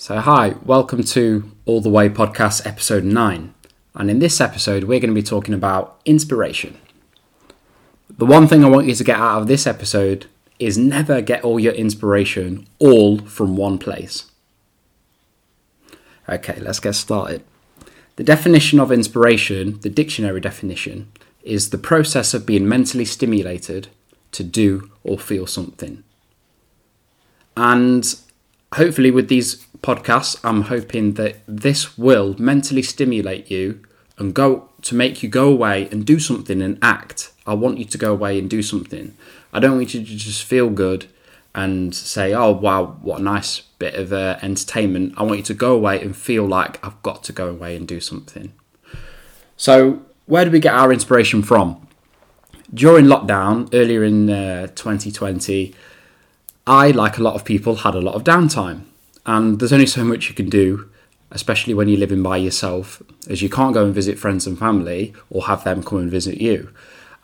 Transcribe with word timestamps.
So, 0.00 0.20
hi, 0.20 0.54
welcome 0.64 1.02
to 1.02 1.50
All 1.66 1.80
the 1.80 1.88
Way 1.88 2.08
Podcast, 2.08 2.64
episode 2.64 3.02
9. 3.02 3.52
And 3.96 4.08
in 4.08 4.20
this 4.20 4.40
episode, 4.40 4.84
we're 4.84 5.00
going 5.00 5.12
to 5.12 5.20
be 5.20 5.24
talking 5.24 5.54
about 5.54 6.00
inspiration. 6.04 6.78
The 8.08 8.24
one 8.24 8.46
thing 8.46 8.64
I 8.64 8.68
want 8.68 8.86
you 8.86 8.94
to 8.94 9.02
get 9.02 9.18
out 9.18 9.42
of 9.42 9.48
this 9.48 9.66
episode 9.66 10.26
is 10.60 10.78
never 10.78 11.20
get 11.20 11.42
all 11.42 11.58
your 11.58 11.72
inspiration 11.72 12.68
all 12.78 13.18
from 13.22 13.56
one 13.56 13.76
place. 13.76 14.30
Okay, 16.28 16.60
let's 16.60 16.78
get 16.78 16.94
started. 16.94 17.42
The 18.14 18.24
definition 18.24 18.78
of 18.78 18.92
inspiration, 18.92 19.80
the 19.80 19.90
dictionary 19.90 20.40
definition, 20.40 21.10
is 21.42 21.70
the 21.70 21.76
process 21.76 22.34
of 22.34 22.46
being 22.46 22.68
mentally 22.68 23.04
stimulated 23.04 23.88
to 24.30 24.44
do 24.44 24.92
or 25.02 25.18
feel 25.18 25.48
something. 25.48 26.04
And 27.56 28.14
hopefully, 28.74 29.10
with 29.10 29.26
these 29.26 29.66
podcasts, 29.82 30.38
I'm 30.44 30.62
hoping 30.62 31.14
that 31.14 31.36
this 31.46 31.96
will 31.98 32.34
mentally 32.38 32.82
stimulate 32.82 33.50
you 33.50 33.80
and 34.18 34.34
go 34.34 34.68
to 34.82 34.94
make 34.94 35.22
you 35.22 35.28
go 35.28 35.50
away 35.50 35.88
and 35.90 36.04
do 36.04 36.18
something 36.18 36.60
and 36.60 36.78
act. 36.82 37.32
I 37.46 37.54
want 37.54 37.78
you 37.78 37.84
to 37.84 37.98
go 37.98 38.12
away 38.12 38.38
and 38.38 38.48
do 38.48 38.62
something. 38.62 39.16
I 39.52 39.60
don't 39.60 39.76
want 39.76 39.94
you 39.94 40.00
to 40.00 40.06
just 40.06 40.44
feel 40.44 40.70
good 40.70 41.06
and 41.54 41.94
say, 41.94 42.34
"Oh 42.34 42.52
wow, 42.52 42.98
what 43.02 43.20
a 43.20 43.22
nice 43.22 43.60
bit 43.78 43.94
of 43.94 44.12
uh, 44.12 44.38
entertainment." 44.42 45.14
I 45.16 45.22
want 45.22 45.38
you 45.38 45.44
to 45.44 45.54
go 45.54 45.74
away 45.74 46.00
and 46.00 46.16
feel 46.16 46.46
like 46.46 46.84
I've 46.84 47.00
got 47.02 47.24
to 47.24 47.32
go 47.32 47.48
away 47.48 47.76
and 47.76 47.86
do 47.88 48.00
something. 48.00 48.52
So, 49.56 50.02
where 50.26 50.44
do 50.44 50.50
we 50.50 50.60
get 50.60 50.74
our 50.74 50.92
inspiration 50.92 51.42
from? 51.42 51.86
During 52.72 53.06
lockdown, 53.06 53.70
earlier 53.72 54.04
in 54.04 54.28
uh, 54.28 54.66
2020, 54.68 55.74
I, 56.66 56.90
like 56.90 57.16
a 57.16 57.22
lot 57.22 57.34
of 57.34 57.44
people, 57.46 57.76
had 57.76 57.94
a 57.94 58.00
lot 58.00 58.14
of 58.14 58.24
downtime, 58.24 58.82
and 59.28 59.60
there's 59.60 59.74
only 59.74 59.86
so 59.86 60.04
much 60.04 60.30
you 60.30 60.34
can 60.34 60.48
do, 60.48 60.88
especially 61.32 61.74
when 61.74 61.86
you're 61.86 61.98
living 61.98 62.22
by 62.22 62.38
yourself, 62.38 63.02
as 63.28 63.42
you 63.42 63.50
can't 63.50 63.74
go 63.74 63.84
and 63.84 63.94
visit 63.94 64.18
friends 64.18 64.46
and 64.46 64.58
family 64.58 65.12
or 65.28 65.48
have 65.48 65.64
them 65.64 65.82
come 65.82 65.98
and 65.98 66.10
visit 66.10 66.40
you. 66.40 66.72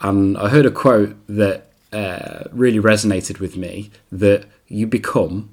And 0.00 0.36
I 0.36 0.50
heard 0.50 0.66
a 0.66 0.70
quote 0.70 1.16
that 1.28 1.68
uh, 1.94 2.44
really 2.52 2.78
resonated 2.78 3.40
with 3.40 3.56
me 3.56 3.90
that 4.12 4.44
you 4.68 4.86
become 4.86 5.48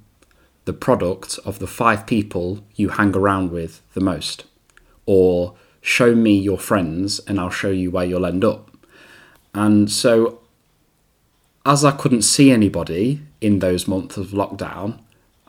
the 0.66 0.74
product 0.74 1.40
of 1.46 1.60
the 1.60 1.68
five 1.68 2.06
people 2.06 2.66
you 2.76 2.90
hang 2.90 3.16
around 3.16 3.52
with 3.52 3.82
the 3.94 4.02
most, 4.02 4.44
or 5.06 5.56
show 5.80 6.14
me 6.14 6.38
your 6.38 6.60
friends 6.60 7.20
and 7.28 7.40
I'll 7.40 7.50
show 7.50 7.70
you 7.70 7.92
where 7.92 8.04
you'll 8.04 8.26
end 8.26 8.44
up. 8.44 8.76
And 9.54 9.90
so, 9.90 10.42
as 11.66 11.86
I 11.86 11.92
couldn't 11.92 12.24
see 12.24 12.52
anybody 12.52 13.22
in 13.40 13.60
those 13.60 13.88
months 13.88 14.18
of 14.18 14.32
lockdown, 14.32 15.00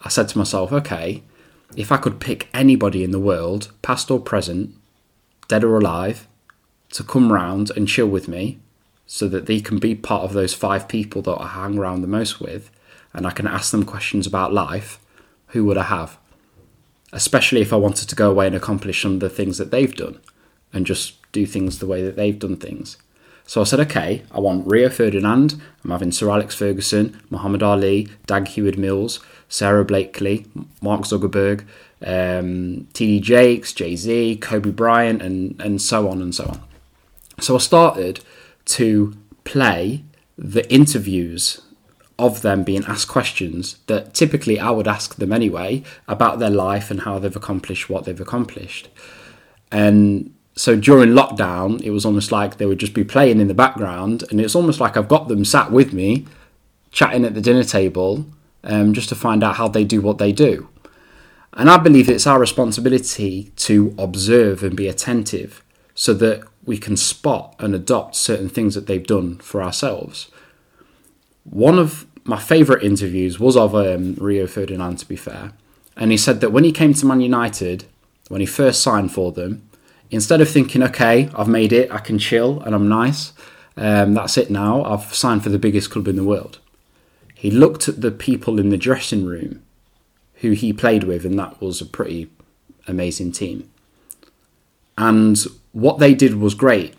I 0.02 0.08
said 0.08 0.28
to 0.28 0.38
myself, 0.38 0.72
okay, 0.72 1.22
if 1.76 1.90
I 1.90 1.96
could 1.96 2.20
pick 2.20 2.48
anybody 2.52 3.04
in 3.04 3.12
the 3.12 3.18
world, 3.20 3.72
past 3.82 4.10
or 4.10 4.20
present, 4.20 4.74
dead 5.48 5.64
or 5.64 5.78
alive, 5.78 6.28
to 6.90 7.02
come 7.02 7.32
round 7.32 7.70
and 7.70 7.88
chill 7.88 8.08
with 8.08 8.28
me 8.28 8.58
so 9.06 9.28
that 9.28 9.46
they 9.46 9.60
can 9.60 9.78
be 9.78 9.94
part 9.94 10.24
of 10.24 10.32
those 10.32 10.54
five 10.54 10.88
people 10.88 11.22
that 11.22 11.40
I 11.40 11.48
hang 11.48 11.78
around 11.78 12.02
the 12.02 12.06
most 12.06 12.40
with 12.40 12.70
and 13.14 13.26
I 13.26 13.30
can 13.30 13.46
ask 13.46 13.70
them 13.70 13.84
questions 13.84 14.26
about 14.26 14.52
life, 14.52 14.98
who 15.48 15.64
would 15.66 15.78
I 15.78 15.84
have? 15.84 16.18
Especially 17.12 17.60
if 17.60 17.72
I 17.72 17.76
wanted 17.76 18.08
to 18.08 18.16
go 18.16 18.30
away 18.30 18.46
and 18.46 18.56
accomplish 18.56 19.02
some 19.02 19.14
of 19.14 19.20
the 19.20 19.28
things 19.28 19.58
that 19.58 19.70
they've 19.70 19.94
done 19.94 20.20
and 20.72 20.86
just 20.86 21.30
do 21.32 21.46
things 21.46 21.78
the 21.78 21.86
way 21.86 22.02
that 22.02 22.16
they've 22.16 22.38
done 22.38 22.56
things. 22.56 22.96
So 23.46 23.60
I 23.60 23.64
said, 23.64 23.80
okay, 23.80 24.22
I 24.30 24.40
want 24.40 24.66
Rio 24.66 24.88
Ferdinand, 24.88 25.60
I'm 25.84 25.90
having 25.90 26.12
Sir 26.12 26.30
Alex 26.30 26.54
Ferguson, 26.54 27.20
Muhammad 27.28 27.62
Ali, 27.62 28.08
Dag 28.26 28.48
Heward-Mills, 28.48 29.20
Sara 29.48 29.84
Blakely, 29.84 30.46
Mark 30.80 31.02
Zuckerberg, 31.02 31.64
um, 32.04 32.86
TD 32.94 33.20
Jakes, 33.20 33.72
Jay 33.72 33.96
Z, 33.96 34.38
Kobe 34.40 34.70
Bryant, 34.70 35.20
and, 35.20 35.60
and 35.60 35.82
so 35.82 36.08
on 36.08 36.22
and 36.22 36.34
so 36.34 36.44
on. 36.44 36.60
So 37.40 37.56
I 37.56 37.58
started 37.58 38.20
to 38.66 39.14
play 39.44 40.04
the 40.38 40.70
interviews 40.72 41.60
of 42.18 42.42
them 42.42 42.62
being 42.62 42.84
asked 42.84 43.08
questions 43.08 43.78
that 43.86 44.14
typically 44.14 44.58
I 44.58 44.70
would 44.70 44.86
ask 44.86 45.16
them 45.16 45.32
anyway 45.32 45.82
about 46.06 46.38
their 46.38 46.50
life 46.50 46.90
and 46.90 47.00
how 47.00 47.18
they've 47.18 47.34
accomplished 47.34 47.90
what 47.90 48.04
they've 48.04 48.20
accomplished. 48.20 48.88
And 49.70 50.34
so 50.54 50.76
during 50.76 51.10
lockdown, 51.10 51.80
it 51.82 51.90
was 51.90 52.04
almost 52.04 52.30
like 52.30 52.56
they 52.56 52.66
would 52.66 52.78
just 52.78 52.94
be 52.94 53.04
playing 53.04 53.40
in 53.40 53.48
the 53.48 53.54
background, 53.54 54.24
and 54.30 54.40
it's 54.40 54.54
almost 54.54 54.80
like 54.80 54.96
I've 54.96 55.08
got 55.08 55.28
them 55.28 55.44
sat 55.44 55.72
with 55.72 55.92
me, 55.92 56.26
chatting 56.90 57.24
at 57.24 57.34
the 57.34 57.40
dinner 57.40 57.64
table, 57.64 58.26
um, 58.64 58.92
just 58.92 59.08
to 59.08 59.14
find 59.14 59.42
out 59.42 59.56
how 59.56 59.68
they 59.68 59.84
do 59.84 60.00
what 60.00 60.18
they 60.18 60.32
do. 60.32 60.68
And 61.54 61.70
I 61.70 61.78
believe 61.78 62.08
it's 62.08 62.26
our 62.26 62.38
responsibility 62.38 63.52
to 63.56 63.94
observe 63.98 64.62
and 64.62 64.76
be 64.76 64.88
attentive 64.88 65.62
so 65.94 66.14
that 66.14 66.42
we 66.64 66.78
can 66.78 66.96
spot 66.96 67.54
and 67.58 67.74
adopt 67.74 68.14
certain 68.16 68.48
things 68.48 68.74
that 68.74 68.86
they've 68.86 69.06
done 69.06 69.38
for 69.38 69.62
ourselves. 69.62 70.30
One 71.44 71.78
of 71.78 72.06
my 72.24 72.38
favourite 72.38 72.84
interviews 72.84 73.40
was 73.40 73.56
of 73.56 73.74
um, 73.74 74.14
Rio 74.14 74.46
Ferdinand, 74.46 74.96
to 74.96 75.08
be 75.08 75.16
fair, 75.16 75.52
and 75.96 76.10
he 76.10 76.16
said 76.16 76.40
that 76.40 76.52
when 76.52 76.64
he 76.64 76.72
came 76.72 76.94
to 76.94 77.06
Man 77.06 77.20
United, 77.20 77.84
when 78.28 78.40
he 78.40 78.46
first 78.46 78.82
signed 78.82 79.12
for 79.12 79.32
them, 79.32 79.68
instead 80.12 80.42
of 80.42 80.48
thinking, 80.48 80.82
okay, 80.82 81.28
I've 81.34 81.48
made 81.48 81.72
it, 81.72 81.90
I 81.90 81.98
can 81.98 82.18
chill 82.18 82.60
and 82.60 82.74
I'm 82.74 82.88
nice, 82.88 83.32
um, 83.76 84.12
that's 84.14 84.36
it 84.36 84.50
now, 84.50 84.84
I've 84.84 85.14
signed 85.14 85.42
for 85.42 85.48
the 85.48 85.58
biggest 85.58 85.90
club 85.90 86.06
in 86.06 86.16
the 86.16 86.22
world. 86.22 86.58
He 87.34 87.50
looked 87.50 87.88
at 87.88 88.02
the 88.02 88.12
people 88.12 88.60
in 88.60 88.68
the 88.68 88.76
dressing 88.76 89.24
room 89.24 89.62
who 90.36 90.50
he 90.52 90.72
played 90.72 91.04
with, 91.04 91.24
and 91.24 91.38
that 91.38 91.60
was 91.60 91.80
a 91.80 91.86
pretty 91.86 92.30
amazing 92.86 93.32
team. 93.32 93.70
And 94.98 95.38
what 95.72 95.98
they 95.98 96.14
did 96.14 96.34
was 96.34 96.54
great. 96.54 96.94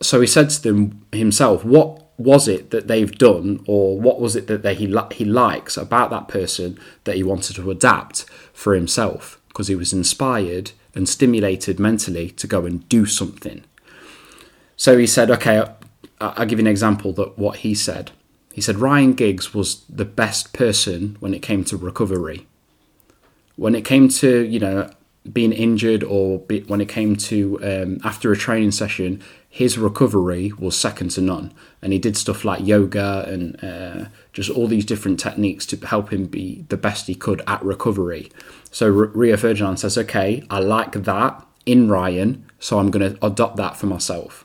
So 0.00 0.20
he 0.20 0.26
said 0.26 0.50
to 0.50 0.62
them 0.62 1.04
himself, 1.10 1.64
what 1.64 2.04
was 2.16 2.46
it 2.46 2.70
that 2.70 2.86
they've 2.86 3.18
done, 3.18 3.64
or 3.66 3.98
what 3.98 4.20
was 4.20 4.36
it 4.36 4.46
that 4.46 4.62
they, 4.62 4.74
he, 4.74 4.94
he 5.12 5.24
likes 5.24 5.76
about 5.76 6.10
that 6.10 6.28
person 6.28 6.78
that 7.04 7.16
he 7.16 7.22
wanted 7.24 7.56
to 7.56 7.70
adapt 7.70 8.24
for 8.52 8.74
himself? 8.74 9.40
Because 9.48 9.66
he 9.66 9.74
was 9.74 9.92
inspired 9.92 10.70
and 10.94 11.08
stimulated 11.08 11.78
mentally 11.78 12.30
to 12.30 12.46
go 12.46 12.64
and 12.64 12.88
do 12.88 13.06
something. 13.06 13.64
So 14.76 14.96
he 14.96 15.06
said, 15.06 15.30
okay, 15.30 15.64
I'll 16.20 16.46
give 16.46 16.58
you 16.58 16.64
an 16.64 16.70
example 16.70 17.12
that 17.14 17.38
what 17.38 17.58
he 17.58 17.74
said. 17.74 18.12
He 18.52 18.60
said 18.60 18.76
Ryan 18.76 19.12
Giggs 19.12 19.54
was 19.54 19.84
the 19.88 20.04
best 20.04 20.52
person 20.52 21.16
when 21.20 21.34
it 21.34 21.42
came 21.42 21.64
to 21.64 21.76
recovery. 21.76 22.46
When 23.56 23.74
it 23.74 23.84
came 23.84 24.08
to, 24.08 24.44
you 24.44 24.58
know, 24.58 24.90
being 25.32 25.52
injured 25.52 26.02
or 26.02 26.40
be, 26.40 26.60
when 26.62 26.80
it 26.80 26.88
came 26.88 27.16
to 27.16 27.58
um, 27.62 28.00
after 28.04 28.32
a 28.32 28.36
training 28.36 28.72
session, 28.72 29.22
his 29.48 29.78
recovery 29.78 30.52
was 30.58 30.76
second 30.76 31.10
to 31.12 31.20
none. 31.20 31.52
And 31.80 31.92
he 31.92 31.98
did 31.98 32.16
stuff 32.16 32.44
like 32.44 32.66
yoga 32.66 33.24
and 33.26 33.62
uh, 33.64 34.08
just 34.32 34.50
all 34.50 34.66
these 34.66 34.84
different 34.84 35.18
techniques 35.18 35.64
to 35.66 35.76
help 35.86 36.12
him 36.12 36.26
be 36.26 36.64
the 36.68 36.76
best 36.76 37.06
he 37.06 37.14
could 37.14 37.42
at 37.46 37.62
recovery. 37.62 38.30
So 38.70 38.86
R- 38.86 39.06
Rio 39.06 39.36
Ferdinand 39.36 39.78
says, 39.78 39.96
okay, 39.96 40.44
I 40.50 40.60
like 40.60 40.92
that 41.04 41.44
in 41.64 41.88
Ryan, 41.88 42.44
so 42.58 42.78
I'm 42.78 42.90
going 42.90 43.14
to 43.14 43.26
adopt 43.26 43.56
that 43.56 43.76
for 43.76 43.86
myself. 43.86 44.44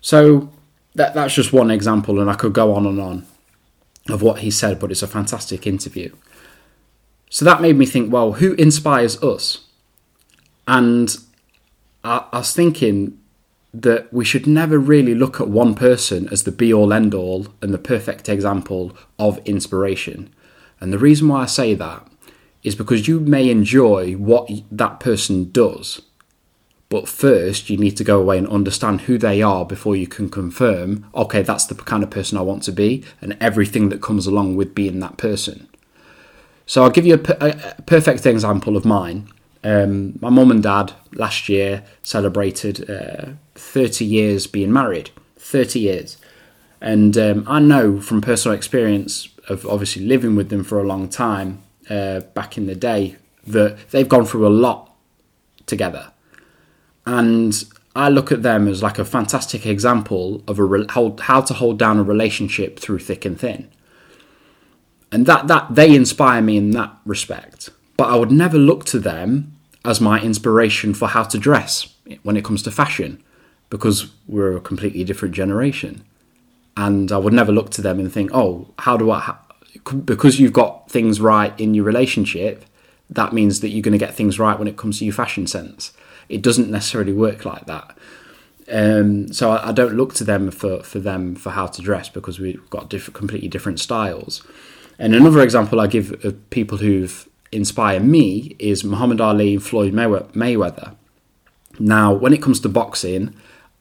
So 0.00 0.50
that, 0.94 1.14
that's 1.14 1.34
just 1.34 1.52
one 1.52 1.70
example, 1.70 2.20
and 2.20 2.30
I 2.30 2.34
could 2.34 2.52
go 2.52 2.74
on 2.74 2.86
and 2.86 3.00
on 3.00 3.26
of 4.08 4.22
what 4.22 4.40
he 4.40 4.50
said, 4.50 4.80
but 4.80 4.90
it's 4.90 5.02
a 5.02 5.06
fantastic 5.06 5.66
interview. 5.66 6.14
So 7.28 7.44
that 7.44 7.60
made 7.60 7.76
me 7.76 7.86
think, 7.86 8.12
well, 8.12 8.34
who 8.34 8.54
inspires 8.54 9.22
us? 9.22 9.66
And 10.66 11.16
I, 12.02 12.24
I 12.32 12.38
was 12.38 12.52
thinking 12.52 13.19
that 13.72 14.12
we 14.12 14.24
should 14.24 14.46
never 14.46 14.78
really 14.78 15.14
look 15.14 15.40
at 15.40 15.48
one 15.48 15.74
person 15.74 16.28
as 16.28 16.42
the 16.42 16.52
be 16.52 16.72
all 16.72 16.92
end 16.92 17.14
all 17.14 17.46
and 17.62 17.72
the 17.72 17.78
perfect 17.78 18.28
example 18.28 18.96
of 19.18 19.38
inspiration. 19.46 20.32
And 20.80 20.92
the 20.92 20.98
reason 20.98 21.28
why 21.28 21.42
I 21.42 21.46
say 21.46 21.74
that 21.74 22.06
is 22.62 22.74
because 22.74 23.08
you 23.08 23.20
may 23.20 23.48
enjoy 23.48 24.14
what 24.14 24.50
that 24.70 25.00
person 25.00 25.50
does, 25.50 26.02
but 26.88 27.08
first 27.08 27.70
you 27.70 27.76
need 27.76 27.96
to 27.96 28.04
go 28.04 28.20
away 28.20 28.38
and 28.38 28.48
understand 28.48 29.02
who 29.02 29.16
they 29.16 29.40
are 29.40 29.64
before 29.64 29.94
you 29.94 30.06
can 30.06 30.28
confirm, 30.28 31.06
okay, 31.14 31.42
that's 31.42 31.66
the 31.66 31.74
kind 31.74 32.02
of 32.02 32.10
person 32.10 32.36
I 32.36 32.42
want 32.42 32.64
to 32.64 32.72
be, 32.72 33.04
and 33.20 33.36
everything 33.40 33.88
that 33.90 34.02
comes 34.02 34.26
along 34.26 34.56
with 34.56 34.74
being 34.74 34.98
that 35.00 35.16
person. 35.16 35.68
So 36.66 36.82
I'll 36.82 36.90
give 36.90 37.06
you 37.06 37.14
a, 37.14 37.46
a 37.78 37.82
perfect 37.82 38.26
example 38.26 38.76
of 38.76 38.84
mine. 38.84 39.28
Um, 39.62 40.18
my 40.20 40.30
mum 40.30 40.50
and 40.50 40.62
dad 40.62 40.92
last 41.12 41.48
year 41.48 41.84
celebrated 42.02 42.88
uh, 42.88 43.32
30 43.54 44.04
years 44.04 44.46
being 44.46 44.72
married. 44.72 45.10
30 45.38 45.80
years. 45.80 46.16
And 46.80 47.16
um, 47.18 47.44
I 47.46 47.60
know 47.60 48.00
from 48.00 48.20
personal 48.20 48.56
experience 48.56 49.28
of 49.48 49.66
obviously 49.66 50.04
living 50.06 50.36
with 50.36 50.48
them 50.48 50.64
for 50.64 50.80
a 50.80 50.86
long 50.86 51.08
time 51.08 51.62
uh, 51.90 52.20
back 52.20 52.56
in 52.56 52.66
the 52.66 52.74
day 52.74 53.16
that 53.46 53.90
they've 53.90 54.08
gone 54.08 54.24
through 54.24 54.46
a 54.46 54.48
lot 54.48 54.94
together. 55.66 56.12
And 57.04 57.62
I 57.94 58.08
look 58.08 58.32
at 58.32 58.42
them 58.42 58.68
as 58.68 58.82
like 58.82 58.98
a 58.98 59.04
fantastic 59.04 59.66
example 59.66 60.42
of 60.46 60.58
a 60.58 60.64
re- 60.64 60.86
how, 60.88 61.16
how 61.20 61.40
to 61.42 61.54
hold 61.54 61.78
down 61.78 61.98
a 61.98 62.02
relationship 62.02 62.78
through 62.78 63.00
thick 63.00 63.24
and 63.24 63.38
thin. 63.38 63.68
and 65.12 65.26
that 65.26 65.48
that 65.48 65.74
they 65.74 65.94
inspire 65.94 66.40
me 66.42 66.56
in 66.56 66.70
that 66.72 66.96
respect. 67.04 67.70
I 68.10 68.16
would 68.16 68.32
never 68.32 68.58
look 68.58 68.84
to 68.86 68.98
them 68.98 69.56
as 69.84 70.00
my 70.00 70.20
inspiration 70.20 70.94
for 70.94 71.08
how 71.08 71.22
to 71.22 71.38
dress 71.38 71.94
when 72.24 72.36
it 72.36 72.44
comes 72.44 72.62
to 72.64 72.70
fashion, 72.70 73.22
because 73.70 74.10
we're 74.26 74.56
a 74.56 74.60
completely 74.60 75.04
different 75.04 75.34
generation. 75.34 76.02
And 76.76 77.12
I 77.12 77.18
would 77.18 77.32
never 77.32 77.52
look 77.52 77.70
to 77.70 77.82
them 77.82 78.00
and 78.00 78.12
think, 78.12 78.30
oh, 78.34 78.74
how 78.80 78.96
do 78.96 79.10
I? 79.10 79.36
because 80.04 80.40
you've 80.40 80.52
got 80.52 80.90
things 80.90 81.20
right 81.20 81.58
in 81.58 81.74
your 81.74 81.84
relationship, 81.84 82.64
that 83.08 83.32
means 83.32 83.60
that 83.60 83.68
you're 83.68 83.82
going 83.82 83.92
to 83.92 84.04
get 84.06 84.14
things 84.14 84.38
right 84.38 84.58
when 84.58 84.68
it 84.68 84.76
comes 84.76 84.98
to 84.98 85.04
your 85.04 85.14
fashion 85.14 85.46
sense. 85.46 85.92
It 86.28 86.42
doesn't 86.42 86.70
necessarily 86.70 87.12
work 87.12 87.44
like 87.44 87.66
that. 87.66 87.96
Um, 88.70 89.32
so 89.32 89.52
I, 89.52 89.68
I, 89.68 89.72
don't 89.72 89.94
look 89.94 90.14
to 90.14 90.24
them 90.24 90.50
for, 90.50 90.82
for 90.82 91.00
them 91.00 91.34
for 91.34 91.50
how 91.50 91.66
to 91.66 91.82
dress 91.82 92.08
because 92.08 92.38
we've 92.38 92.68
got 92.70 92.90
completely 93.12 93.48
different 93.48 93.80
styles. 93.80 94.46
And 94.96 95.14
another 95.14 95.40
example 95.40 95.80
I 95.80 95.86
give 95.86 96.24
of 96.24 96.50
people 96.50 96.78
who've 96.78 97.28
inspired 97.52 98.04
me 98.04 98.56
is 98.58 98.84
Muhammad 98.84 99.20
Ali 99.20 99.54
and 99.54 99.62
Floyd 99.62 99.92
Mayweather. 99.92 100.94
Now, 101.78 102.12
when 102.12 102.32
it 102.32 102.42
comes 102.42 102.60
to 102.60 102.68
boxing, 102.68 103.34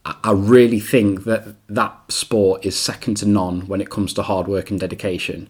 I 0.06 0.31
really 0.31 0.80
think 0.80 1.25
that 1.25 1.56
that 1.68 1.94
sport 2.10 2.66
is 2.66 2.75
second 2.77 3.16
to 3.16 3.27
none 3.27 3.68
when 3.68 3.81
it 3.81 3.89
comes 3.89 4.13
to 4.13 4.24
hard 4.24 4.48
work 4.48 4.71
and 4.71 4.80
dedication. 4.80 5.50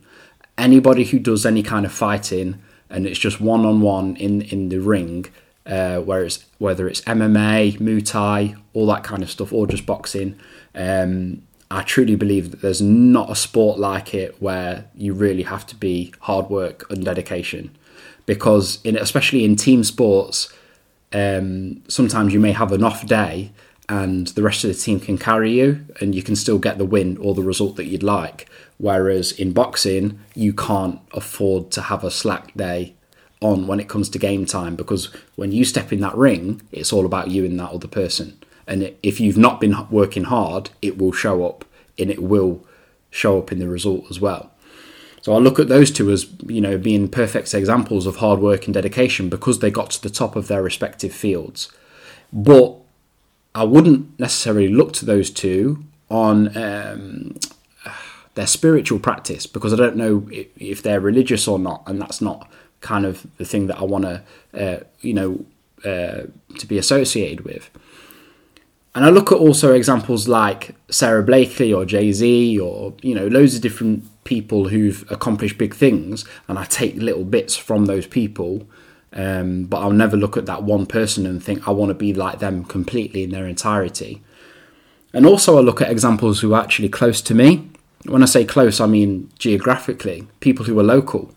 Anybody 0.58 1.06
who 1.06 1.20
does 1.20 1.46
any 1.46 1.64
kind 1.64 1.86
of 1.86 1.92
fighting 1.92 2.62
and 2.90 3.06
it's 3.06 3.20
just 3.20 3.40
one 3.40 3.66
on 3.66 3.82
one 3.82 4.16
in 4.16 4.42
in 4.42 4.70
the 4.70 4.80
ring, 4.80 5.28
uh, 5.66 6.00
where 6.00 6.24
it's 6.24 6.46
whether 6.58 6.88
it's 6.88 7.02
MMA, 7.02 7.78
Muay 7.80 8.06
Thai, 8.06 8.56
all 8.74 8.88
that 8.88 9.04
kind 9.04 9.22
of 9.22 9.30
stuff, 9.30 9.54
or 9.54 9.68
just 9.68 9.86
boxing. 9.86 10.40
Um, 10.74 11.44
I 11.72 11.84
truly 11.84 12.16
believe 12.16 12.50
that 12.50 12.62
there's 12.62 12.82
not 12.82 13.30
a 13.30 13.36
sport 13.36 13.78
like 13.78 14.16
it 14.16 14.42
where 14.42 14.86
you 14.96 15.14
really 15.14 15.44
have 15.44 15.68
to 15.68 15.76
be 15.76 16.14
hard 16.22 16.50
work 16.50 16.90
and 16.90 17.06
dedication, 17.06 17.76
because 18.30 18.80
in 18.84 18.96
especially 18.96 19.44
in 19.44 19.56
team 19.56 19.84
sports, 19.84 20.54
um, 21.14 21.82
sometimes 21.88 22.32
you 22.32 22.40
may 22.40 22.52
have 22.52 22.72
an 22.72 22.84
off 22.84 23.04
day 23.08 23.52
and 23.90 24.28
the 24.28 24.44
rest 24.44 24.64
of 24.64 24.70
the 24.70 24.76
team 24.76 25.00
can 25.00 25.18
carry 25.18 25.54
you 25.54 25.84
and 26.00 26.14
you 26.14 26.22
can 26.22 26.36
still 26.36 26.60
get 26.60 26.78
the 26.78 26.86
win 26.86 27.18
or 27.18 27.34
the 27.34 27.42
result 27.42 27.76
that 27.76 27.86
you'd 27.86 28.04
like. 28.04 28.48
Whereas 28.78 29.32
in 29.32 29.52
boxing, 29.52 30.20
you 30.36 30.54
can't 30.54 31.00
afford 31.12 31.72
to 31.72 31.82
have 31.82 32.04
a 32.04 32.12
slack 32.12 32.54
day 32.54 32.94
on 33.42 33.66
when 33.66 33.80
it 33.80 33.90
comes 33.90 34.10
to 34.10 34.20
game 34.20 34.46
time 34.46 34.76
because 34.76 35.06
when 35.36 35.52
you 35.52 35.66
step 35.66 35.92
in 35.92 36.02
that 36.02 36.16
ring, 36.16 36.62
it's 36.72 36.94
all 36.94 37.08
about 37.08 37.32
you 37.32 37.46
and 37.46 37.60
that 37.60 37.72
other 37.72 37.88
person. 37.88 38.38
And 38.68 38.94
if 39.02 39.20
you've 39.20 39.40
not 39.40 39.60
been 39.60 39.76
working 39.90 40.26
hard, 40.26 40.70
it 40.84 41.00
will 41.00 41.14
show 41.14 41.48
up 41.48 41.66
and 41.98 42.12
it 42.12 42.22
will 42.22 42.64
show 43.10 43.40
up 43.40 43.52
in 43.52 43.58
the 43.58 43.68
result 43.68 44.06
as 44.12 44.20
well. 44.20 44.52
So 45.22 45.34
I 45.34 45.38
look 45.38 45.60
at 45.60 45.68
those 45.68 45.92
two 45.92 46.12
as 46.12 46.28
you 46.46 46.62
know 46.62 46.78
being 46.78 47.10
perfect 47.10 47.54
examples 47.54 48.06
of 48.06 48.18
hard 48.18 48.40
work 48.40 48.66
and 48.66 48.74
dedication 48.74 49.30
because 49.30 49.60
they 49.60 49.72
got 49.72 49.92
to 49.92 50.02
the 50.02 50.10
top 50.10 50.36
of 50.36 50.48
their 50.48 50.64
respective 50.64 51.14
fields. 51.14 51.72
But 52.32 52.76
I 53.54 53.64
wouldn't 53.64 54.20
necessarily 54.20 54.70
look 54.70 54.94
to 54.94 55.06
those 55.06 55.30
two 55.30 55.84
on 56.10 56.56
um, 56.58 57.38
their 58.36 58.48
spiritual 58.48 59.00
practice 59.00 59.46
because 59.46 59.74
I 59.74 59.76
don't 59.76 59.96
know 59.96 60.28
if, 60.32 60.82
they're 60.82 61.00
religious 61.00 61.48
or 61.48 61.60
not, 61.60 61.84
and 61.88 62.02
that's 62.02 62.22
not 62.22 62.50
kind 62.82 63.06
of 63.06 63.26
the 63.38 63.46
thing 63.46 63.68
that 63.68 63.78
I 63.78 63.84
want 63.84 64.06
to, 64.06 64.24
uh, 64.54 64.84
you 65.02 65.14
know, 65.14 65.46
uh, 65.84 66.28
to 66.58 66.66
be 66.68 66.78
associated 66.78 67.42
with. 67.42 67.70
And 68.96 69.06
I 69.06 69.10
look 69.10 69.32
at 69.32 69.38
also 69.38 69.74
examples 69.74 70.28
like 70.28 70.76
Sara 70.90 71.24
Blakely 71.24 71.74
or 71.74 71.86
Jay 71.86 72.12
Z 72.12 72.60
or 72.60 72.94
you 73.02 73.14
know 73.16 73.28
loads 73.28 73.56
of 73.56 73.62
different 73.62 74.04
people 74.36 74.70
who've 74.70 75.04
accomplished 75.10 75.58
big 75.58 75.74
things, 75.74 76.26
and 76.48 76.58
I 76.58 76.66
take 76.66 76.96
little 76.96 77.26
bits 77.26 77.54
from 77.58 77.86
those 77.86 78.08
people 78.08 78.68
um, 79.14 79.66
but 79.66 79.78
I'll 79.78 79.92
never 79.92 80.16
look 80.16 80.38
at 80.38 80.46
that 80.46 80.64
one 80.64 80.86
person 80.86 81.26
and 81.26 81.44
think 81.44 81.68
I 81.68 81.72
want 81.72 81.90
to 81.90 81.96
be 81.96 82.14
like 82.14 82.40
them 82.40 82.64
completely 82.64 83.24
in 83.24 83.32
their 83.32 83.48
entirety. 83.48 84.22
And 85.14 85.26
also, 85.26 85.58
I 85.58 85.62
look 85.62 85.82
at 85.82 85.90
examples 85.90 86.42
who 86.42 86.54
are 86.54 86.62
actually 86.62 86.90
close 86.90 87.22
to 87.22 87.34
me. 87.34 87.70
When 88.06 88.22
I 88.22 88.28
say 88.28 88.46
close, 88.46 88.80
I 88.80 88.86
mean 88.86 89.30
geographically, 89.40 90.28
people 90.40 90.66
who 90.66 90.80
are 90.80 90.84
local. 90.84 91.34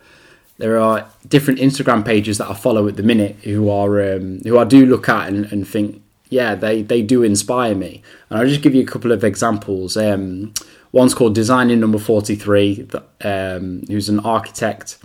There 0.58 0.78
are 0.78 1.08
different 1.26 1.60
Instagram 1.60 2.04
pages 2.04 2.38
that 2.38 2.50
I 2.50 2.54
follow 2.54 2.86
at 2.86 2.96
the 2.96 3.02
minute 3.02 3.36
who 3.42 3.70
are 3.70 4.14
um, 4.14 4.40
who 4.40 4.58
I 4.58 4.64
do 4.64 4.84
look 4.84 5.08
at 5.08 5.28
and, 5.28 5.46
and, 5.46 5.66
think, 5.66 6.02
yeah, 6.28 6.54
they, 6.54 6.82
they 6.82 7.00
do 7.00 7.22
inspire 7.22 7.74
me. 7.74 8.02
And 8.28 8.38
I'll 8.38 8.46
just 8.46 8.60
give 8.60 8.74
you 8.74 8.82
a 8.82 8.86
couple 8.86 9.10
of 9.10 9.24
examples. 9.24 9.96
Um, 9.96 10.52
one's 10.92 11.14
called 11.14 11.34
Designing 11.34 11.80
Number 11.80 11.98
43, 11.98 12.88
um, 13.24 13.82
who's 13.88 14.08
an 14.08 14.20
architect 14.20 14.98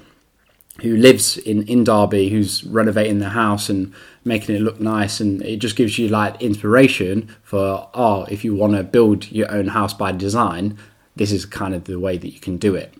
who 0.81 0.95
lives 0.95 1.38
in, 1.38 1.63
in 1.63 1.84
Derby, 1.84 2.30
who's 2.30 2.63
renovating 2.63 3.19
the 3.19 3.30
house 3.30 3.69
and 3.69 3.94
making 4.24 4.56
it 4.56 4.62
look 4.62 4.80
nice, 4.80 5.19
and 5.19 5.42
it 5.42 5.57
just 5.57 5.75
gives 5.75 5.98
you 5.98 6.07
like 6.07 6.39
inspiration 6.42 7.34
for 7.42 7.89
oh, 7.94 8.25
if 8.30 8.44
you 8.44 8.56
want 8.56 8.74
to 8.74 8.84
build 8.84 9.31
your 9.31 9.51
own 9.51 9.69
house 9.69 9.94
by 9.94 10.12
design, 10.12 10.78
this 11.16 11.31
is 11.31 11.45
kind 11.45 11.74
of 11.74 11.86
the 11.86 12.00
way 12.00 12.18
that 12.18 12.31
you 12.31 12.40
can 12.40 12.57
do 12.57 12.75
it. 12.75 12.94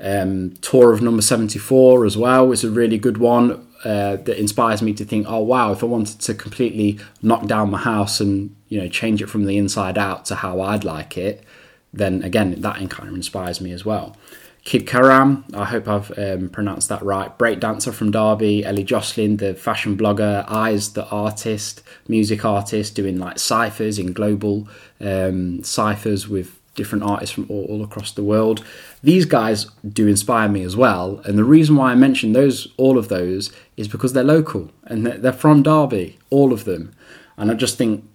Um, 0.00 0.54
Tour 0.62 0.92
of 0.92 1.02
Number 1.02 1.22
Seventy 1.22 1.58
Four 1.58 2.06
as 2.06 2.16
well 2.16 2.50
is 2.50 2.64
a 2.64 2.70
really 2.70 2.98
good 2.98 3.18
one 3.18 3.68
uh, 3.84 4.16
that 4.16 4.38
inspires 4.38 4.80
me 4.80 4.94
to 4.94 5.04
think, 5.04 5.26
oh 5.28 5.40
wow, 5.40 5.72
if 5.72 5.82
I 5.82 5.86
wanted 5.86 6.20
to 6.20 6.34
completely 6.34 6.98
knock 7.20 7.46
down 7.46 7.70
my 7.70 7.78
house 7.78 8.20
and 8.20 8.56
you 8.68 8.80
know 8.80 8.88
change 8.88 9.20
it 9.20 9.28
from 9.28 9.44
the 9.44 9.58
inside 9.58 9.98
out 9.98 10.24
to 10.26 10.36
how 10.36 10.62
I'd 10.62 10.84
like 10.84 11.18
it, 11.18 11.44
then 11.92 12.22
again 12.22 12.60
that 12.60 12.76
kind 12.90 13.08
of 13.08 13.14
inspires 13.14 13.60
me 13.60 13.72
as 13.72 13.84
well. 13.84 14.16
Kid 14.64 14.86
Karam, 14.86 15.44
I 15.54 15.64
hope 15.64 15.88
I've 15.88 16.16
um, 16.16 16.48
pronounced 16.48 16.88
that 16.88 17.02
right. 17.02 17.36
Breakdancer 17.36 17.92
from 17.92 18.12
Derby, 18.12 18.64
Ellie 18.64 18.84
Jocelyn, 18.84 19.38
the 19.38 19.54
fashion 19.54 19.96
blogger, 19.96 20.44
Eyes, 20.48 20.92
the 20.92 21.04
artist, 21.08 21.82
music 22.06 22.44
artist, 22.44 22.94
doing 22.94 23.18
like 23.18 23.40
ciphers 23.40 23.98
in 23.98 24.12
global 24.12 24.68
um, 25.00 25.64
ciphers 25.64 26.28
with 26.28 26.60
different 26.76 27.02
artists 27.02 27.34
from 27.34 27.46
all, 27.50 27.64
all, 27.64 27.82
across 27.82 28.12
the 28.12 28.22
world. 28.22 28.64
These 29.02 29.26
guys 29.26 29.66
do 29.86 30.06
inspire 30.06 30.48
me 30.48 30.62
as 30.62 30.76
well, 30.76 31.20
and 31.24 31.36
the 31.36 31.44
reason 31.44 31.74
why 31.74 31.90
I 31.90 31.96
mention 31.96 32.32
those, 32.32 32.68
all 32.76 32.98
of 32.98 33.08
those, 33.08 33.52
is 33.76 33.88
because 33.88 34.12
they're 34.12 34.22
local 34.22 34.70
and 34.84 35.04
they're 35.06 35.32
from 35.32 35.64
Derby, 35.64 36.18
all 36.30 36.52
of 36.52 36.64
them, 36.64 36.94
and 37.36 37.50
I 37.50 37.54
just 37.54 37.76
think 37.76 38.08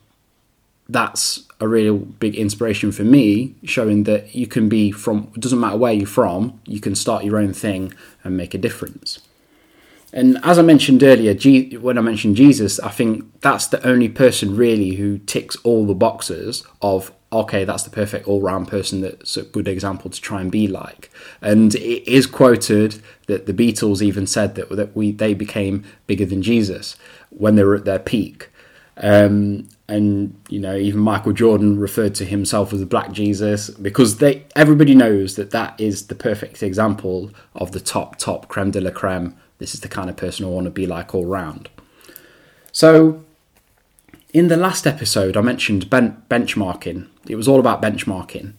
that's 0.90 1.44
a 1.60 1.68
real 1.68 1.98
big 1.98 2.36
inspiration 2.36 2.92
for 2.92 3.04
me, 3.04 3.56
showing 3.64 4.04
that 4.04 4.36
you 4.36 4.48
can 4.48 4.70
be 4.70 4.92
from, 4.92 5.32
it 5.36 5.42
doesn't 5.42 5.60
matter 5.60 5.78
where 5.78 5.94
you're 5.94 6.08
from, 6.08 6.60
you 6.66 6.80
can 6.80 6.96
start 6.96 7.24
your 7.24 7.38
own 7.38 7.54
thing 7.54 7.94
and 8.24 8.38
make 8.38 8.54
a 8.54 8.58
difference. 8.58 9.20
And 10.14 10.40
as 10.44 10.58
I 10.58 10.62
mentioned 10.62 11.04
earlier, 11.04 11.34
when 11.80 11.98
I 11.98 12.02
mentioned 12.02 12.38
Jesus, 12.38 12.80
I 12.80 12.90
think 12.90 13.42
that's 13.42 13.68
the 13.68 13.86
only 13.86 14.08
person 14.08 14.56
really 14.56 14.96
who 14.96 15.18
ticks 15.20 15.58
all 15.58 15.86
the 15.86 15.94
boxes 15.94 16.64
of, 16.82 17.12
okay, 17.34 17.66
that's 17.66 17.84
the 17.84 17.90
perfect 17.90 18.26
all 18.26 18.42
round 18.42 18.70
person 18.70 19.02
that's 19.02 19.36
a 19.36 19.44
good 19.44 19.68
example 19.68 20.10
to 20.10 20.22
try 20.22 20.40
and 20.40 20.50
be 20.50 20.68
like. 20.68 21.12
And 21.42 21.76
it 21.76 22.10
is 22.10 22.26
quoted 22.26 23.02
that 23.28 23.48
the 23.48 23.54
Beatles 23.54 24.02
even 24.02 24.26
said 24.26 24.56
that, 24.56 24.70
that 24.70 24.96
we, 24.96 25.12
they 25.12 25.34
became 25.34 25.84
bigger 26.08 26.26
than 26.26 26.42
Jesus 26.42 26.96
when 27.30 27.56
they 27.56 27.64
were 27.64 27.76
at 27.76 27.86
their 27.86 28.00
peak. 28.00 28.50
Um, 28.98 29.70
and 29.90 30.36
you 30.50 30.60
know 30.60 30.76
even 30.76 31.00
Michael 31.00 31.32
Jordan 31.32 31.80
referred 31.80 32.16
to 32.16 32.26
himself 32.26 32.74
as 32.74 32.80
the 32.80 32.86
Black 32.86 33.12
Jesus 33.12 33.70
because 33.70 34.18
they 34.18 34.46
everybody 34.56 34.96
knows 34.96 35.36
that 35.36 35.52
that 35.52 35.80
is 35.80 36.08
the 36.08 36.16
perfect 36.16 36.62
example 36.62 37.32
of 37.56 37.72
the 37.72 37.80
top 37.80 38.18
top 38.18 38.48
creme 38.48 38.72
de 38.72 38.82
la 38.82 38.92
creme. 38.92 39.36
This 39.60 39.74
is 39.74 39.80
the 39.80 39.88
kind 39.88 40.10
of 40.10 40.18
person 40.18 40.46
I 40.46 40.50
want 40.50 40.66
to 40.66 40.72
be 40.72 40.86
like 40.86 41.16
all 41.16 41.26
round. 41.26 41.70
So, 42.72 43.24
in 44.34 44.50
the 44.50 44.58
last 44.58 44.86
episode, 44.86 45.36
I 45.36 45.42
mentioned 45.42 45.90
ben- 45.90 46.22
benchmarking. 46.30 47.08
It 47.28 47.36
was 47.36 47.48
all 47.48 47.60
about 47.60 47.82
benchmarking. 47.82 48.54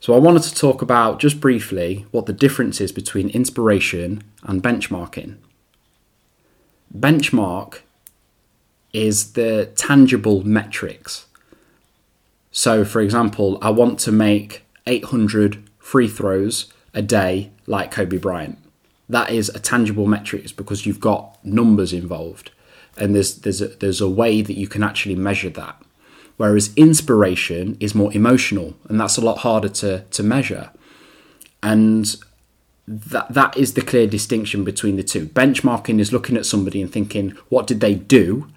So, 0.00 0.14
I 0.14 0.18
wanted 0.18 0.42
to 0.42 0.54
talk 0.54 0.82
about 0.82 1.20
just 1.20 1.38
briefly 1.38 2.06
what 2.10 2.26
the 2.26 2.32
difference 2.32 2.80
is 2.80 2.90
between 2.90 3.28
inspiration 3.28 4.24
and 4.42 4.62
benchmarking. 4.62 5.36
Benchmark 6.92 7.82
is 8.92 9.32
the 9.32 9.70
tangible 9.74 10.46
metrics. 10.46 11.26
So, 12.50 12.84
for 12.84 13.00
example, 13.00 13.58
I 13.62 13.70
want 13.70 13.98
to 14.00 14.12
make 14.12 14.64
800 14.86 15.62
free 15.78 16.08
throws 16.08 16.72
a 16.94 17.02
day 17.02 17.50
like 17.66 17.90
Kobe 17.90 18.18
Bryant. 18.18 18.58
That 19.08 19.30
is 19.30 19.48
a 19.50 19.58
tangible 19.58 20.06
metrics 20.06 20.52
because 20.52 20.86
you've 20.86 21.00
got 21.00 21.42
numbers 21.44 21.92
involved, 21.92 22.50
and 22.96 23.14
there's 23.14 23.36
there's 23.36 23.60
a, 23.60 23.68
there's 23.68 24.00
a 24.00 24.08
way 24.08 24.42
that 24.42 24.56
you 24.56 24.68
can 24.68 24.82
actually 24.82 25.16
measure 25.16 25.50
that. 25.50 25.82
Whereas 26.36 26.72
inspiration 26.76 27.76
is 27.80 27.94
more 27.94 28.12
emotional, 28.12 28.74
and 28.88 29.00
that's 29.00 29.16
a 29.16 29.20
lot 29.20 29.38
harder 29.38 29.68
to 29.68 30.04
to 30.10 30.22
measure. 30.22 30.70
And 31.62 32.16
that 32.86 33.32
that 33.32 33.56
is 33.56 33.74
the 33.74 33.82
clear 33.82 34.06
distinction 34.06 34.64
between 34.64 34.96
the 34.96 35.02
two. 35.02 35.26
Benchmarking 35.26 36.00
is 36.00 36.12
looking 36.12 36.36
at 36.36 36.46
somebody 36.46 36.82
and 36.82 36.92
thinking, 36.92 37.30
what 37.48 37.66
did 37.66 37.80
they 37.80 37.94
do? 37.94 38.48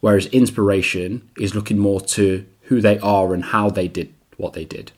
Whereas 0.00 0.26
inspiration 0.26 1.28
is 1.38 1.54
looking 1.54 1.78
more 1.78 2.00
to 2.00 2.46
who 2.62 2.80
they 2.80 2.98
are 3.00 3.34
and 3.34 3.44
how 3.44 3.70
they 3.70 3.88
did 3.88 4.12
what 4.36 4.54
they 4.54 4.64
did. 4.64 4.92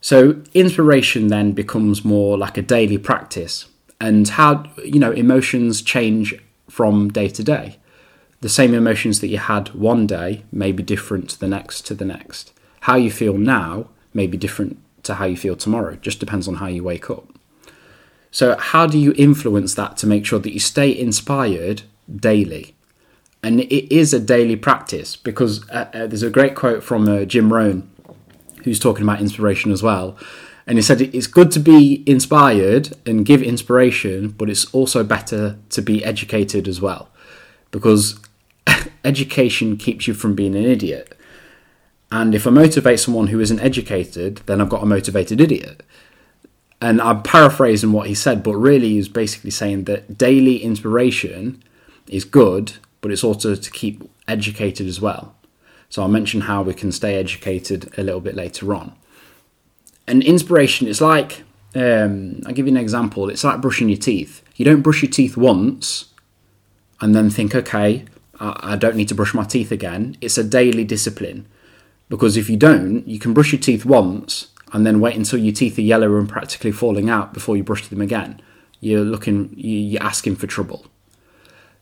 So 0.00 0.42
inspiration 0.54 1.28
then 1.28 1.52
becomes 1.52 2.04
more 2.04 2.38
like 2.38 2.56
a 2.56 2.62
daily 2.62 2.98
practice 2.98 3.66
and 4.00 4.26
how 4.28 4.64
you 4.84 4.98
know 4.98 5.12
emotions 5.12 5.82
change 5.82 6.34
from 6.68 7.10
day 7.10 7.28
to 7.28 7.44
day. 7.44 7.76
The 8.40 8.48
same 8.48 8.72
emotions 8.72 9.20
that 9.20 9.28
you 9.28 9.38
had 9.38 9.74
one 9.74 10.06
day 10.06 10.44
may 10.50 10.72
be 10.72 10.82
different 10.82 11.28
to 11.30 11.40
the 11.40 11.48
next 11.48 11.82
to 11.86 11.94
the 11.94 12.06
next. 12.06 12.52
How 12.80 12.96
you 12.96 13.10
feel 13.10 13.36
now 13.36 13.88
may 14.14 14.26
be 14.26 14.38
different 14.38 14.78
to 15.02 15.14
how 15.14 15.26
you 15.26 15.36
feel 15.36 15.56
tomorrow. 15.56 15.94
It 15.94 16.02
just 16.02 16.20
depends 16.20 16.48
on 16.48 16.56
how 16.56 16.66
you 16.66 16.82
wake 16.82 17.10
up. 17.10 17.26
So 18.30 18.56
how 18.56 18.86
do 18.86 18.98
you 18.98 19.12
influence 19.16 19.74
that 19.74 19.96
to 19.98 20.06
make 20.06 20.24
sure 20.24 20.38
that 20.38 20.52
you 20.52 20.60
stay 20.60 20.96
inspired 20.96 21.82
daily? 22.14 22.74
And 23.42 23.60
it 23.60 23.94
is 23.94 24.12
a 24.12 24.20
daily 24.20 24.56
practice 24.56 25.16
because 25.16 25.68
uh, 25.70 25.90
uh, 25.94 26.06
there's 26.06 26.22
a 26.22 26.30
great 26.30 26.54
quote 26.54 26.82
from 26.82 27.08
uh, 27.08 27.24
Jim 27.24 27.52
Rohn, 27.52 27.90
who's 28.64 28.78
talking 28.78 29.02
about 29.02 29.20
inspiration 29.20 29.72
as 29.72 29.82
well. 29.82 30.16
And 30.66 30.76
he 30.76 30.82
said 30.82 31.00
it's 31.00 31.26
good 31.26 31.50
to 31.52 31.58
be 31.58 32.04
inspired 32.06 32.96
and 33.06 33.24
give 33.24 33.42
inspiration, 33.42 34.28
but 34.28 34.50
it's 34.50 34.66
also 34.74 35.02
better 35.02 35.58
to 35.70 35.82
be 35.82 36.04
educated 36.04 36.68
as 36.68 36.80
well 36.80 37.08
because 37.70 38.20
education 39.04 39.76
keeps 39.76 40.06
you 40.06 40.14
from 40.14 40.34
being 40.34 40.54
an 40.54 40.64
idiot. 40.64 41.16
And 42.12 42.34
if 42.34 42.46
I 42.46 42.50
motivate 42.50 43.00
someone 43.00 43.28
who 43.28 43.40
isn't 43.40 43.60
educated, 43.60 44.38
then 44.46 44.60
I've 44.60 44.68
got 44.68 44.82
a 44.82 44.86
motivated 44.86 45.40
idiot. 45.40 45.82
And 46.80 47.00
I'm 47.00 47.22
paraphrasing 47.22 47.92
what 47.92 48.08
he 48.08 48.14
said, 48.14 48.42
but 48.42 48.56
really 48.56 48.90
he's 48.90 49.08
basically 49.08 49.50
saying 49.50 49.84
that 49.84 50.16
daily 50.18 50.56
inspiration 50.58 51.62
is 52.08 52.24
good, 52.24 52.74
but 53.00 53.10
it's 53.10 53.24
also 53.24 53.54
to 53.54 53.70
keep 53.70 54.08
educated 54.28 54.86
as 54.86 55.00
well. 55.00 55.34
So 55.88 56.02
I'll 56.02 56.08
mention 56.08 56.42
how 56.42 56.62
we 56.62 56.74
can 56.74 56.92
stay 56.92 57.16
educated 57.16 57.92
a 57.98 58.02
little 58.02 58.20
bit 58.20 58.36
later 58.36 58.74
on. 58.74 58.94
And 60.06 60.22
inspiration 60.22 60.86
is 60.86 61.00
like, 61.00 61.42
um, 61.74 62.42
I'll 62.46 62.52
give 62.52 62.66
you 62.66 62.72
an 62.72 62.76
example. 62.76 63.28
It's 63.28 63.44
like 63.44 63.60
brushing 63.60 63.88
your 63.88 63.98
teeth. 63.98 64.42
You 64.56 64.64
don't 64.64 64.82
brush 64.82 65.02
your 65.02 65.10
teeth 65.10 65.36
once 65.36 66.06
and 67.00 67.14
then 67.14 67.30
think, 67.30 67.54
okay, 67.54 68.04
I, 68.38 68.72
I 68.72 68.76
don't 68.76 68.96
need 68.96 69.08
to 69.08 69.14
brush 69.14 69.34
my 69.34 69.44
teeth 69.44 69.72
again. 69.72 70.16
It's 70.20 70.38
a 70.38 70.44
daily 70.44 70.84
discipline. 70.84 71.46
Because 72.08 72.36
if 72.36 72.50
you 72.50 72.56
don't, 72.56 73.06
you 73.06 73.18
can 73.18 73.32
brush 73.32 73.52
your 73.52 73.60
teeth 73.60 73.84
once 73.84 74.48
and 74.72 74.86
then 74.86 75.00
wait 75.00 75.16
until 75.16 75.38
your 75.38 75.54
teeth 75.54 75.78
are 75.78 75.82
yellow 75.82 76.16
and 76.16 76.28
practically 76.28 76.72
falling 76.72 77.08
out 77.08 77.32
before 77.32 77.56
you 77.56 77.64
brush 77.64 77.86
them 77.88 78.00
again. 78.00 78.40
You're 78.80 79.04
looking, 79.04 79.54
you're 79.56 80.02
asking 80.02 80.36
for 80.36 80.46
trouble. 80.46 80.86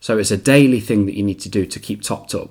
So 0.01 0.19
it's 0.19 0.31
a 0.31 0.37
daily 0.37 0.81
thing 0.81 1.07
that 1.07 1.17
you 1.17 1.23
need 1.23 1.41
to 1.41 1.49
do 1.49 1.67
to 1.67 1.81
keep 1.81 2.03
topped 2.03 2.35
up. 2.35 2.51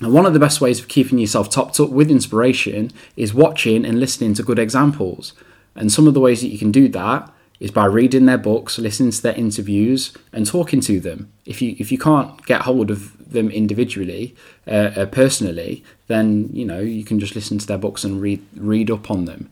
And 0.00 0.12
one 0.12 0.26
of 0.26 0.32
the 0.32 0.40
best 0.40 0.60
ways 0.60 0.78
of 0.78 0.88
keeping 0.88 1.18
yourself 1.18 1.50
topped 1.50 1.80
up 1.80 1.90
with 1.90 2.10
inspiration 2.10 2.92
is 3.16 3.34
watching 3.34 3.84
and 3.84 3.98
listening 3.98 4.34
to 4.34 4.42
good 4.42 4.58
examples. 4.58 5.32
And 5.74 5.90
some 5.90 6.06
of 6.06 6.14
the 6.14 6.20
ways 6.20 6.40
that 6.40 6.48
you 6.48 6.58
can 6.58 6.70
do 6.70 6.88
that 6.88 7.32
is 7.60 7.70
by 7.72 7.84
reading 7.84 8.26
their 8.26 8.38
books, 8.38 8.78
listening 8.78 9.10
to 9.10 9.22
their 9.22 9.34
interviews, 9.34 10.16
and 10.32 10.46
talking 10.46 10.80
to 10.82 11.00
them. 11.00 11.32
If 11.44 11.60
you 11.60 11.74
if 11.78 11.90
you 11.90 11.98
can't 11.98 12.44
get 12.46 12.62
hold 12.62 12.90
of 12.90 13.32
them 13.32 13.50
individually, 13.50 14.36
uh, 14.66 14.90
uh, 14.96 15.06
personally, 15.06 15.82
then 16.06 16.50
you 16.52 16.64
know 16.64 16.80
you 16.80 17.04
can 17.04 17.18
just 17.18 17.34
listen 17.34 17.58
to 17.58 17.66
their 17.66 17.78
books 17.78 18.04
and 18.04 18.20
read 18.20 18.44
read 18.56 18.90
up 18.90 19.10
on 19.10 19.24
them. 19.24 19.50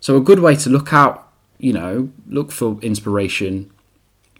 So 0.00 0.16
a 0.16 0.20
good 0.20 0.40
way 0.40 0.54
to 0.56 0.70
look 0.70 0.92
out, 0.92 1.32
you 1.58 1.72
know, 1.72 2.10
look 2.28 2.52
for 2.52 2.78
inspiration, 2.82 3.70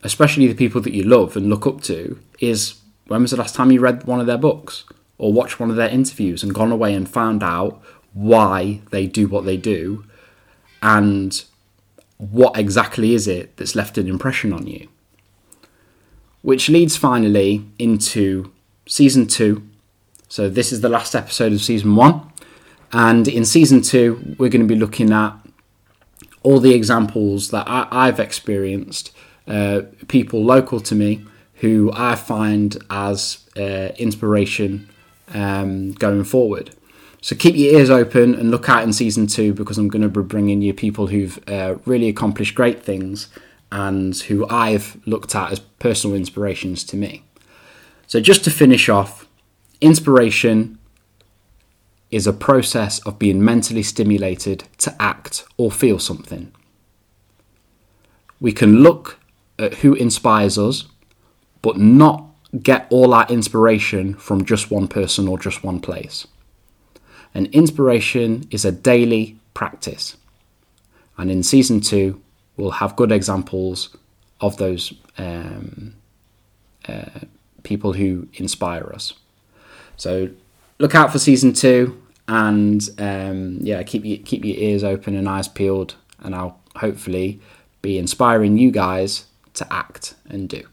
especially 0.05 0.47
the 0.47 0.55
people 0.55 0.81
that 0.83 0.93
you 0.93 1.03
love 1.03 1.37
and 1.37 1.49
look 1.49 1.67
up 1.67 1.81
to, 1.83 2.19
is 2.39 2.75
when 3.09 3.23
was 3.23 3.33
the 3.33 3.37
last 3.37 3.55
time 3.55 3.73
you 3.73 3.81
read 3.81 4.05
one 4.05 4.21
of 4.21 4.27
their 4.27 4.39
books 4.39 4.85
or 5.19 5.33
watched 5.33 5.59
one 5.59 5.71
of 5.71 5.77
their 5.77 5.89
interviews 5.89 6.43
and 6.43 6.55
gone 6.55 6.71
away 6.71 6.95
and 6.95 7.09
found 7.09 7.43
out 7.43 7.83
why 8.13 8.81
they 8.91 9.07
do 9.07 9.27
what 9.27 9.45
they 9.45 9.57
do 9.57 10.05
and 10.83 11.45
what 12.19 12.57
exactly 12.57 13.15
is 13.15 13.27
it 13.27 13.57
that's 13.57 13.75
left 13.75 13.99
an 13.99 14.07
impression 14.07 14.53
on 14.53 14.67
you. 14.67 14.89
Which 16.43 16.69
leads 16.69 16.97
finally 16.97 17.65
into 17.79 18.53
season 18.87 19.27
two. 19.27 19.67
So, 20.29 20.49
this 20.49 20.73
is 20.73 20.81
the 20.81 20.89
last 20.89 21.15
episode 21.15 21.53
of 21.53 21.63
season 21.63 21.97
one. 21.97 22.31
And 22.93 23.27
in 23.27 23.45
season 23.45 23.81
two, 23.83 24.37
we're 24.39 24.51
going 24.51 24.67
to 24.67 24.73
be 24.73 24.79
looking 24.79 25.13
at 25.13 25.35
all 26.43 26.61
the 26.61 26.75
examples 26.75 27.51
that 27.51 27.65
I, 27.67 28.07
have 28.07 28.21
experienced, 28.21 29.11
uh, 29.47 29.83
people 30.09 30.45
local 30.45 30.81
to 30.81 30.95
me 30.95 31.25
who 31.57 31.91
I 31.95 32.15
find 32.15 32.77
as 32.91 33.39
uh, 33.57 33.91
inspiration 33.97 34.89
um, 35.33 35.93
going 35.93 36.25
forward. 36.25 36.75
So 37.21 37.35
keep 37.35 37.57
your 37.57 37.79
ears 37.79 37.89
open 37.89 38.35
and 38.35 38.51
look 38.51 38.69
out 38.69 38.83
in 38.83 38.93
season 38.93 39.27
two 39.27 39.55
because 39.55 39.79
I'm 39.79 39.89
going 39.89 40.03
to 40.03 40.09
be 40.09 40.21
bringing 40.21 40.61
you 40.61 40.75
people 40.75 41.07
who've 41.07 41.39
uh, 41.49 41.77
really 41.87 42.09
accomplished 42.09 42.55
great 42.55 42.83
things 42.83 43.29
and 43.73 44.17
who 44.17 44.47
I've 44.49 45.01
looked 45.07 45.35
at 45.35 45.53
as 45.53 45.59
personal 45.59 46.17
inspirations 46.17 46.85
to 46.85 46.97
me. 46.97 47.25
So 48.07 48.21
just 48.21 48.45
to 48.45 48.51
finish 48.51 48.89
off, 48.89 49.27
inspiration 49.81 50.79
is 52.11 52.27
a 52.27 52.33
process 52.33 53.01
of 53.01 53.19
being 53.19 53.43
mentally 53.45 53.83
stimulated 53.83 54.65
to 54.79 54.95
act 55.03 55.45
or 55.57 55.73
feel 55.73 55.99
something. 55.99 56.53
We 58.39 58.53
can 58.53 58.83
look 58.83 59.19
at 59.59 59.75
who 59.75 59.95
inspires 59.95 60.59
us, 60.59 60.87
but 61.63 61.79
not 61.79 62.25
get 62.63 62.87
all 62.91 63.15
our 63.15 63.27
inspiration 63.29 64.15
from 64.15 64.45
just 64.45 64.71
one 64.71 64.89
person 64.89 65.27
or 65.29 65.39
just 65.39 65.65
one 65.65 65.81
place. 65.81 66.27
And 67.35 67.49
inspiration 67.49 68.47
is 68.51 68.65
a 68.65 68.73
daily 68.73 69.39
practice. 69.55 70.17
And 71.17 71.31
in 71.31 71.43
season 71.43 71.81
two, 71.81 72.21
we'll 72.57 72.73
have 72.73 72.97
good 72.97 73.11
examples 73.11 73.97
of 74.41 74.57
those 74.57 74.93
um, 75.19 75.95
uh, 76.89 77.21
people 77.63 77.93
who 77.93 78.29
inspire 78.35 78.91
us. 78.95 79.15
So 79.97 80.31
look 80.79 80.95
out 80.95 81.13
for 81.13 81.19
season 81.19 81.53
two, 81.53 82.01
and 82.27 82.89
um, 82.99 83.59
yeah, 83.61 83.83
keep 83.83 84.03
keep 84.25 84.45
your 84.45 84.57
ears 84.57 84.83
open 84.83 85.15
and 85.15 85.29
eyes 85.29 85.49
peeled, 85.49 85.95
and 86.21 86.35
I'll 86.35 86.61
hopefully 86.77 87.41
be 87.81 87.99
inspiring 87.99 88.59
you 88.59 88.71
guys 88.71 89.27
to 89.55 89.73
act 89.73 90.15
and 90.29 90.49
do. 90.49 90.65